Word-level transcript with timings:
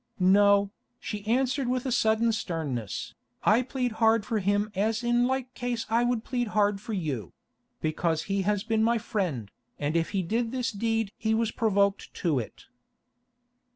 "No," 0.19 0.71
she 0.99 1.23
answered 1.27 1.67
with 1.67 1.85
a 1.85 1.91
sudden 1.91 2.31
sternness, 2.31 3.13
"I 3.43 3.61
plead 3.61 3.91
hard 4.01 4.25
for 4.25 4.39
him 4.39 4.71
as 4.73 5.03
in 5.03 5.27
like 5.27 5.53
case 5.53 5.85
I 5.91 6.03
would 6.03 6.23
plead 6.23 6.47
hard 6.57 6.81
for 6.81 6.93
you—because 6.93 8.23
he 8.23 8.41
has 8.41 8.63
been 8.63 8.83
my 8.83 8.97
friend, 8.97 9.51
and 9.77 9.95
if 9.95 10.09
he 10.09 10.23
did 10.23 10.49
this 10.51 10.71
deed 10.71 11.11
he 11.19 11.35
was 11.35 11.51
provoked 11.51 12.11
to 12.15 12.39
it." 12.39 12.65